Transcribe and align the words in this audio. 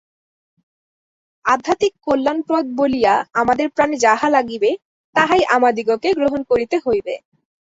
আধ্যাত্মিক 1.45 1.93
কল্যাণপ্রদ 2.05 2.65
বলিয়া 2.79 3.13
আমাদের 3.41 3.67
প্রাণে 3.75 3.95
যাহা 4.05 4.27
লাগিবে, 4.29 4.69
তাহাই 5.15 5.43
আমাদিগকে 5.55 6.09
গ্রহণ 6.19 6.41
করিতে 6.51 6.75
হইবে। 6.85 7.13